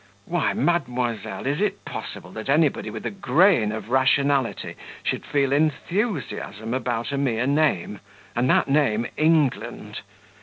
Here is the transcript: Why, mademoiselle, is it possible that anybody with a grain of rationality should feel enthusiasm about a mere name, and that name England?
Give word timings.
Why, 0.25 0.53
mademoiselle, 0.53 1.45
is 1.45 1.61
it 1.61 1.85
possible 1.85 2.31
that 2.31 2.49
anybody 2.49 2.89
with 2.89 3.05
a 3.05 3.11
grain 3.11 3.71
of 3.71 3.91
rationality 3.91 4.73
should 5.03 5.23
feel 5.27 5.53
enthusiasm 5.53 6.73
about 6.73 7.11
a 7.11 7.19
mere 7.19 7.45
name, 7.45 7.99
and 8.35 8.49
that 8.49 8.67
name 8.67 9.05
England? 9.15 9.99